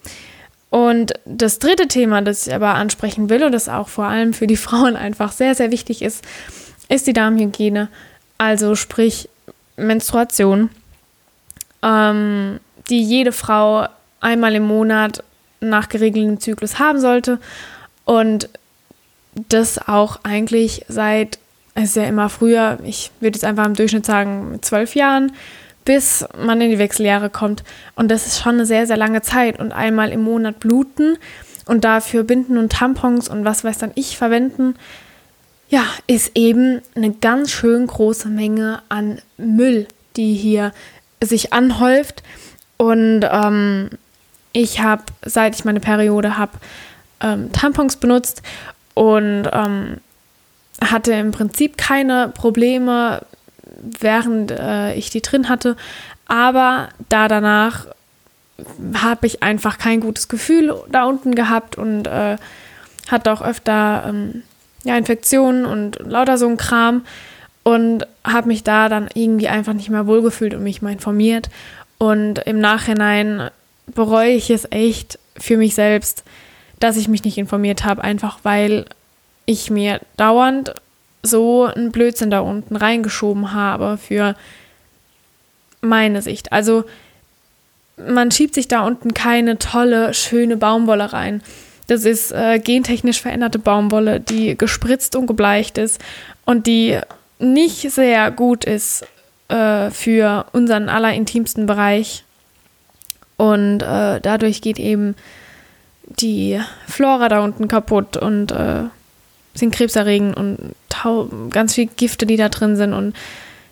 Und 0.70 1.14
das 1.26 1.60
dritte 1.60 1.88
Thema, 1.88 2.22
das 2.22 2.48
ich 2.48 2.54
aber 2.54 2.76
ansprechen 2.76 3.30
will 3.30 3.44
und 3.44 3.52
das 3.52 3.70
auch 3.70 3.90
vor 3.90 4.06
allem 4.06 4.34
für 4.34 4.48
die 4.48 4.58
Frauen 4.68 4.96
einfach 4.96 5.32
sehr, 5.32 5.56
sehr 5.56 5.72
wichtig 5.72 6.02
ist, 6.02 6.24
ist 6.88 7.06
die 7.08 7.14
Darmhygiene 7.14 7.90
also 8.40 8.74
sprich 8.76 9.30
Menstruation, 9.76 10.72
ähm, 11.84 12.60
die 12.90 13.04
jede 13.04 13.32
Frau 13.32 13.88
einmal 14.22 14.56
im 14.56 14.64
Monat 14.64 15.24
nach 15.62 15.90
geregeltem 15.90 16.40
Zyklus 16.40 16.80
haben 16.80 17.00
sollte 17.00 17.40
und 18.06 18.50
das 19.48 19.88
auch 19.88 20.20
eigentlich 20.24 20.86
seit, 20.88 21.40
es 21.76 21.90
ist 21.90 21.96
ja 21.96 22.04
immer 22.04 22.30
früher, 22.30 22.80
ich 22.84 23.12
würde 23.20 23.38
jetzt 23.38 23.46
einfach 23.46 23.66
im 23.66 23.76
Durchschnitt 23.76 24.06
sagen, 24.06 24.52
mit 24.52 24.66
zwölf 24.66 24.96
Jahren, 24.96 25.32
bis 25.86 26.26
man 26.38 26.62
in 26.62 26.72
die 26.72 26.80
Wechseljahre 26.80 27.30
kommt. 27.30 27.64
Und 27.96 28.10
das 28.10 28.28
ist 28.28 28.40
schon 28.40 28.56
eine 28.56 28.66
sehr, 28.66 28.86
sehr 28.86 28.98
lange 28.98 29.22
Zeit. 29.22 29.60
Und 29.60 29.72
einmal 29.72 30.12
im 30.12 30.22
Monat 30.22 30.60
bluten 30.60 31.18
und 31.66 31.84
dafür 31.84 32.24
Binden 32.24 32.58
und 32.58 32.72
Tampons 32.72 33.30
und 33.30 33.46
was 33.46 33.64
weiß 33.64 33.78
dann 33.78 33.92
ich 33.96 34.18
verwenden, 34.18 34.76
ja, 35.70 35.84
ist 36.08 36.32
eben 36.36 36.82
eine 36.96 37.12
ganz 37.12 37.52
schön 37.52 37.86
große 37.86 38.28
Menge 38.28 38.82
an 38.90 39.20
Müll, 39.38 39.88
die 40.16 40.34
hier 40.34 40.74
sich 41.24 41.54
anhäuft. 41.54 42.24
Und 42.78 43.22
ähm, 43.32 43.90
ich 44.52 44.82
habe, 44.82 45.04
seit 45.24 45.56
ich 45.56 45.66
meine 45.66 45.80
Periode 45.80 46.38
habe, 46.38 46.54
ähm, 47.22 47.52
Tampons 47.52 47.98
benutzt 47.98 48.42
und 48.94 49.48
ähm, 49.52 49.98
hatte 50.84 51.14
im 51.14 51.32
Prinzip 51.32 51.78
keine 51.78 52.30
Probleme, 52.30 53.22
während 53.82 54.52
äh, 54.52 54.94
ich 54.94 55.10
die 55.10 55.22
drin 55.22 55.50
hatte. 55.50 55.76
Aber 56.28 56.90
da 57.10 57.28
danach 57.28 57.88
habe 58.94 59.28
ich 59.28 59.42
einfach 59.42 59.78
kein 59.78 60.00
gutes 60.00 60.28
Gefühl 60.28 60.76
da 60.90 61.06
unten 61.06 61.36
gehabt 61.36 61.78
und 61.78 62.08
äh, 62.08 62.38
hatte 63.10 63.32
auch 63.32 63.42
öfter 63.42 64.06
ähm, 64.08 64.44
ja, 64.84 64.98
Infektionen 64.98 65.66
und 65.66 66.00
lauter 66.00 66.38
so 66.38 66.48
ein 66.48 66.58
Kram 66.58 67.04
und 67.64 68.06
habe 68.24 68.48
mich 68.48 68.64
da 68.64 68.90
dann 68.90 69.10
irgendwie 69.14 69.48
einfach 69.48 69.74
nicht 69.74 69.90
mehr 69.90 70.08
wohlgefühlt 70.08 70.54
und 70.54 70.64
mich 70.64 70.82
mal 70.82 70.92
informiert. 70.92 71.50
Und 71.98 72.40
im 72.40 72.60
Nachhinein 72.60 73.50
bereue 73.94 74.32
ich 74.32 74.50
es 74.50 74.68
echt 74.72 75.20
für 75.38 75.58
mich 75.58 75.76
selbst, 75.76 76.24
dass 76.80 76.98
ich 76.98 77.08
mich 77.08 77.24
nicht 77.24 77.38
informiert 77.38 77.84
habe, 77.84 78.04
einfach 78.04 78.40
weil 78.44 78.86
ich 79.46 79.70
mir 79.70 80.00
dauernd 80.18 80.74
so 81.24 81.66
einen 81.66 81.92
Blödsinn 81.92 82.32
da 82.32 82.40
unten 82.40 82.76
reingeschoben 82.76 83.54
habe 83.54 83.98
für 83.98 84.36
meine 85.82 86.22
Sicht. 86.22 86.52
Also 86.52 86.86
man 87.98 88.32
schiebt 88.32 88.56
sich 88.56 88.68
da 88.68 88.86
unten 88.86 89.14
keine 89.14 89.58
tolle, 89.58 90.14
schöne 90.14 90.58
Baumwolle 90.58 91.12
rein. 91.12 91.42
Das 91.88 92.06
ist 92.06 92.32
äh, 92.32 92.60
gentechnisch 92.60 93.22
veränderte 93.22 93.60
Baumwolle, 93.60 94.20
die 94.20 94.58
gespritzt 94.58 95.16
und 95.16 95.28
gebleicht 95.28 95.78
ist 95.78 96.00
und 96.46 96.68
die 96.68 97.00
nicht 97.40 97.92
sehr 97.92 98.32
gut 98.32 98.64
ist 98.64 99.06
äh, 99.48 99.90
für 99.90 100.46
unseren 100.54 100.90
allerintimsten 100.90 101.66
Bereich. 101.66 102.24
Und 103.40 103.82
äh, 103.84 104.20
dadurch 104.20 104.60
geht 104.62 104.80
eben 104.80 105.16
die 106.04 106.60
Flora 106.90 107.30
da 107.30 107.40
unten 107.40 107.70
kaputt 107.70 108.18
und 108.18 108.52
äh, 108.52 108.84
sind 109.54 109.74
krebserregend 109.74 110.36
und 110.36 110.76
ganz 111.50 111.76
viel 111.76 111.86
Gifte, 111.86 112.26
die 112.26 112.36
da 112.36 112.50
drin 112.50 112.76
sind. 112.76 112.92
Und 112.92 113.16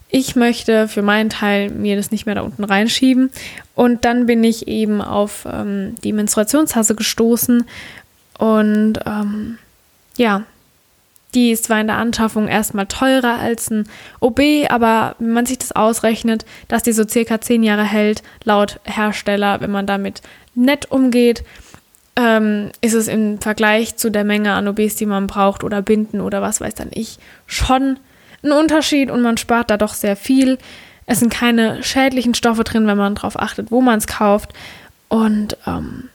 ich 0.08 0.38
möchte 0.38 0.88
für 0.88 1.02
meinen 1.02 1.30
Teil 1.30 1.70
mir 1.70 1.98
das 1.98 2.12
nicht 2.12 2.26
mehr 2.26 2.36
da 2.36 2.44
unten 2.44 2.64
reinschieben. 2.64 3.30
Und 3.76 4.06
dann 4.06 4.26
bin 4.26 4.42
ich 4.46 4.70
eben 4.70 5.02
auf 5.02 5.46
ähm, 5.52 5.96
die 6.02 6.14
Menstruationstasse 6.14 6.96
gestoßen 6.96 7.66
und 8.38 9.00
ähm, 9.06 9.58
ja, 10.16 10.44
die 11.34 11.52
ist 11.52 11.66
zwar 11.66 11.82
in 11.82 11.88
der 11.88 11.98
Anschaffung 11.98 12.48
erstmal 12.48 12.86
teurer 12.86 13.40
als 13.40 13.70
ein 13.70 13.88
OB, 14.20 14.40
aber 14.70 15.16
wenn 15.20 15.34
man 15.34 15.46
sich 15.46 15.60
das 15.60 15.74
ausrechnet, 15.74 16.46
dass 16.68 16.84
die 16.84 16.94
so 16.94 17.08
circa 17.08 17.42
zehn 17.42 17.64
Jahre 17.64 17.84
hält, 17.84 18.24
laut 18.44 18.80
Hersteller, 18.86 19.62
wenn 19.62 19.72
man 19.72 19.86
damit 19.86 20.22
nett 20.56 20.90
umgeht, 20.90 21.44
ähm, 22.16 22.72
ist 22.82 22.94
es 22.94 23.08
im 23.08 23.40
Vergleich 23.40 23.98
zu 23.98 24.10
der 24.10 24.24
Menge 24.24 24.54
an 24.54 24.68
OBs, 24.68 24.96
die 24.96 25.06
man 25.06 25.28
braucht 25.28 25.64
oder 25.64 25.82
Binden 25.82 26.22
oder 26.22 26.42
was 26.42 26.62
weiß 26.62 26.74
dann 26.76 26.90
ich, 26.92 27.20
schon 27.46 28.00
ein 28.44 28.52
Unterschied 28.52 29.12
und 29.12 29.22
man 29.22 29.38
spart 29.38 29.70
da 29.70 29.78
doch 29.78 29.94
sehr 29.94 30.16
viel. 30.16 30.58
Es 31.06 31.20
sind 31.20 31.32
keine 31.32 31.84
schädlichen 31.84 32.34
Stoffe 32.34 32.64
drin, 32.64 32.88
wenn 32.88 32.98
man 32.98 33.16
darauf 33.16 33.40
achtet, 33.40 33.72
wo 33.72 33.82
man 33.82 34.00
es 34.00 34.08
kauft. 34.08 34.54
Und 35.10 35.56
ähm, 35.66 36.10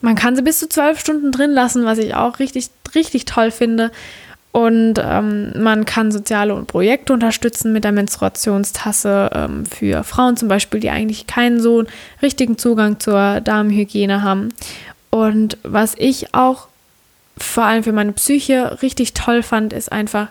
man 0.00 0.14
kann 0.14 0.36
sie 0.36 0.42
bis 0.42 0.60
zu 0.60 0.68
zwölf 0.68 1.00
Stunden 1.00 1.32
drin 1.32 1.50
lassen, 1.50 1.84
was 1.84 1.98
ich 1.98 2.14
auch 2.14 2.38
richtig, 2.38 2.68
richtig 2.94 3.24
toll 3.24 3.50
finde. 3.50 3.90
Und 4.50 4.94
ähm, 4.98 5.52
man 5.62 5.84
kann 5.84 6.10
soziale 6.10 6.54
und 6.54 6.66
Projekte 6.66 7.12
unterstützen 7.12 7.72
mit 7.72 7.84
der 7.84 7.92
Menstruationstasse 7.92 9.30
ähm, 9.34 9.66
für 9.66 10.02
Frauen 10.04 10.36
zum 10.36 10.48
Beispiel, 10.48 10.80
die 10.80 10.90
eigentlich 10.90 11.26
keinen 11.26 11.60
so 11.60 11.84
richtigen 12.22 12.56
Zugang 12.58 12.98
zur 12.98 13.40
Darmhygiene 13.40 14.22
haben. 14.22 14.48
Und 15.10 15.58
was 15.62 15.94
ich 15.96 16.34
auch 16.34 16.68
vor 17.36 17.64
allem 17.64 17.84
für 17.84 17.92
meine 17.92 18.12
Psyche 18.12 18.82
richtig 18.82 19.14
toll 19.14 19.42
fand, 19.42 19.72
ist 19.72 19.92
einfach, 19.92 20.28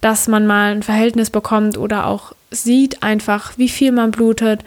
dass 0.00 0.26
man 0.26 0.46
mal 0.46 0.72
ein 0.72 0.82
Verhältnis 0.82 1.30
bekommt 1.30 1.76
oder 1.76 2.06
auch 2.06 2.32
sieht 2.50 3.02
einfach, 3.02 3.56
wie 3.56 3.68
viel 3.68 3.92
man 3.92 4.10
blutet 4.10 4.64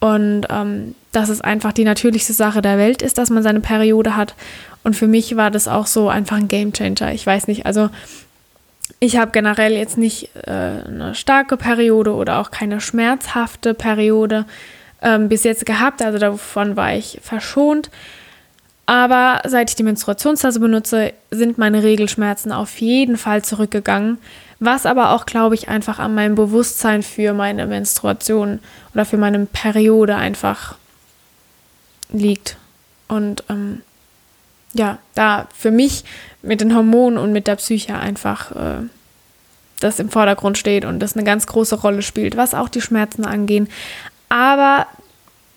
und 0.00 0.46
ähm, 0.50 0.94
dass 1.12 1.28
es 1.28 1.40
einfach 1.40 1.72
die 1.72 1.84
natürlichste 1.84 2.32
Sache 2.32 2.62
der 2.62 2.78
Welt 2.78 3.02
ist, 3.02 3.18
dass 3.18 3.30
man 3.30 3.42
seine 3.42 3.60
Periode 3.60 4.16
hat. 4.16 4.34
Und 4.82 4.96
für 4.96 5.06
mich 5.06 5.36
war 5.36 5.50
das 5.50 5.68
auch 5.68 5.86
so 5.86 6.08
einfach 6.08 6.36
ein 6.36 6.48
Gamechanger. 6.48 7.12
Ich 7.12 7.24
weiß 7.24 7.46
nicht, 7.46 7.66
also 7.66 7.88
ich 9.02 9.16
habe 9.16 9.32
generell 9.32 9.72
jetzt 9.72 9.98
nicht 9.98 10.30
äh, 10.46 10.50
eine 10.50 11.16
starke 11.16 11.56
Periode 11.56 12.14
oder 12.14 12.38
auch 12.38 12.52
keine 12.52 12.80
schmerzhafte 12.80 13.74
Periode 13.74 14.44
ähm, 15.02 15.28
bis 15.28 15.42
jetzt 15.42 15.66
gehabt. 15.66 16.00
Also 16.02 16.20
davon 16.20 16.76
war 16.76 16.94
ich 16.94 17.18
verschont. 17.20 17.90
Aber 18.86 19.42
seit 19.44 19.70
ich 19.70 19.74
die 19.74 19.82
Menstruationstasse 19.82 20.60
benutze, 20.60 21.14
sind 21.32 21.58
meine 21.58 21.82
Regelschmerzen 21.82 22.52
auf 22.52 22.80
jeden 22.80 23.16
Fall 23.16 23.42
zurückgegangen. 23.42 24.18
Was 24.60 24.86
aber 24.86 25.10
auch, 25.10 25.26
glaube 25.26 25.56
ich, 25.56 25.68
einfach 25.68 25.98
an 25.98 26.14
meinem 26.14 26.36
Bewusstsein 26.36 27.02
für 27.02 27.32
meine 27.32 27.66
Menstruation 27.66 28.60
oder 28.94 29.04
für 29.04 29.16
meine 29.16 29.46
Periode 29.46 30.14
einfach 30.14 30.76
liegt. 32.12 32.56
Und 33.08 33.42
ähm, 33.50 33.82
ja, 34.74 34.98
da 35.14 35.48
für 35.56 35.70
mich 35.70 36.04
mit 36.42 36.60
den 36.60 36.74
Hormonen 36.74 37.18
und 37.18 37.32
mit 37.32 37.46
der 37.46 37.56
Psyche 37.56 37.94
einfach 37.94 38.52
äh, 38.52 38.82
das 39.80 39.98
im 39.98 40.10
Vordergrund 40.10 40.58
steht 40.58 40.84
und 40.84 41.00
das 41.00 41.16
eine 41.16 41.24
ganz 41.24 41.46
große 41.46 41.76
Rolle 41.76 42.02
spielt, 42.02 42.36
was 42.36 42.54
auch 42.54 42.68
die 42.68 42.80
Schmerzen 42.80 43.24
angehen. 43.24 43.68
Aber 44.28 44.86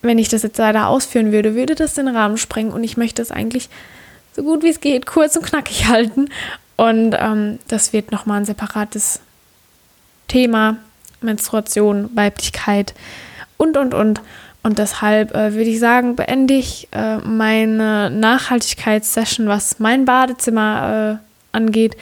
wenn 0.02 0.20
ich 0.20 0.30
das 0.30 0.44
jetzt 0.44 0.58
leider 0.58 0.88
ausführen 0.88 1.32
würde, 1.32 1.56
würde 1.56 1.76
das 1.76 1.94
den 1.94 2.08
Rahmen 2.08 2.38
sprengen 2.38 2.74
und 2.74 2.84
ich 2.84 2.98
möchte 2.98 3.22
es 3.22 3.32
eigentlich 3.32 3.70
so 4.36 4.44
gut 4.44 4.64
wie 4.64 4.70
es 4.70 4.82
geht 4.82 5.06
kurz 5.06 5.36
und 5.36 5.46
knackig 5.46 5.88
halten. 5.88 6.30
Und 6.76 7.16
ähm, 7.18 7.60
das 7.68 7.94
wird 7.94 8.12
nochmal 8.12 8.40
ein 8.40 8.46
separates 8.46 9.22
Thema. 10.28 10.78
Menstruation, 11.22 12.10
Weiblichkeit 12.16 12.94
und, 13.58 13.78
und, 13.78 13.94
und. 13.94 14.22
Und 14.66 14.80
deshalb 14.80 15.36
äh, 15.36 15.54
würde 15.54 15.70
ich 15.70 15.80
sagen, 15.80 16.16
beende 16.16 16.56
ich 16.56 16.88
äh, 16.92 17.18
meine 17.18 18.10
Nachhaltigkeitssession, 18.10 19.48
was 19.48 19.78
mein 19.78 20.06
Badezimmer 20.06 21.20
äh, 21.22 21.56
angeht. 21.56 21.96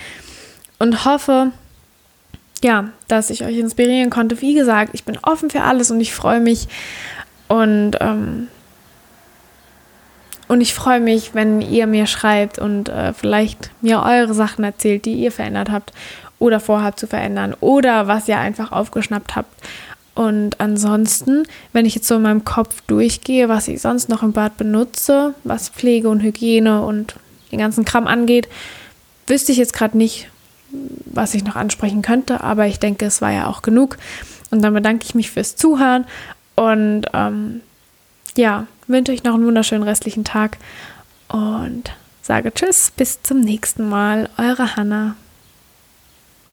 Und 0.80 1.04
hoffe, 1.04 1.52
ja, 2.64 2.86
dass 3.10 3.32
ich 3.32 3.44
euch 3.44 3.58
inspirieren 3.58 4.10
konnte. 4.10 4.40
Wie 4.40 4.54
gesagt, 4.54 4.92
ich 4.94 5.04
bin 5.04 5.18
offen 5.24 5.50
für 5.50 5.64
alles 5.64 5.92
und 5.92 6.00
ich 6.00 6.14
freue 6.14 6.40
mich. 6.40 6.70
Und, 7.50 7.98
ähm, 8.00 8.48
und 10.48 10.62
ich 10.62 10.74
freue 10.74 11.02
mich, 11.02 11.36
wenn 11.36 11.60
ihr 11.60 11.86
mir 11.86 12.08
schreibt 12.08 12.60
und 12.60 12.88
äh, 12.88 13.12
vielleicht 13.12 13.72
mir 13.82 14.04
eure 14.04 14.34
Sachen 14.34 14.64
erzählt, 14.64 15.04
die 15.04 15.16
ihr 15.16 15.34
verändert 15.34 15.70
habt 15.70 15.92
oder 16.40 16.62
vorhabt 16.62 16.98
zu 16.98 17.08
verändern 17.08 17.58
oder 17.60 18.08
was 18.08 18.30
ihr 18.30 18.38
einfach 18.38 18.72
aufgeschnappt 18.72 19.36
habt. 19.36 19.54
Und 20.16 20.60
ansonsten, 20.60 21.44
wenn 21.72 21.86
ich 21.86 21.96
jetzt 21.96 22.08
so 22.08 22.16
in 22.16 22.22
meinem 22.22 22.46
Kopf 22.46 22.82
durchgehe, 22.88 23.50
was 23.50 23.68
ich 23.68 23.82
sonst 23.82 24.10
noch 24.10 24.22
im 24.22 24.32
Bad 24.32 24.58
benutze, 24.58 25.34
was 25.44 25.70
Pflege 25.70 26.10
und 26.10 26.22
Hygiene 26.22 26.82
und 26.84 27.16
den 27.52 27.60
ganzen 27.60 27.84
Kram 27.84 28.06
angeht, 28.06 28.48
wüsste 29.26 29.52
ich 29.52 29.58
jetzt 29.58 29.74
gerade 29.74 29.98
nicht, 29.98 30.30
was 31.06 31.34
ich 31.34 31.44
noch 31.44 31.56
ansprechen 31.56 32.02
könnte, 32.02 32.42
aber 32.42 32.68
ich 32.68 32.80
denke, 32.80 33.06
es 33.06 33.22
war 33.22 33.32
ja 33.32 33.48
auch 33.48 33.62
genug. 33.62 33.98
Und 34.52 34.62
dann 34.62 34.74
bedanke 34.74 35.06
ich 35.06 35.16
mich 35.16 35.32
fürs 35.32 35.56
Zuhören 35.56 36.06
und 36.56 37.06
ähm, 37.14 37.62
ja, 38.38 38.68
wünsche 38.88 39.12
euch 39.12 39.24
noch 39.24 39.34
einen 39.34 39.46
wunderschönen 39.46 39.84
restlichen 39.84 40.24
Tag 40.24 40.58
und 41.28 41.92
sage 42.22 42.54
Tschüss, 42.54 42.92
bis 42.96 43.22
zum 43.24 43.42
nächsten 43.42 43.90
Mal. 43.90 44.30
Eure 44.38 44.76
Hanna. 44.76 45.16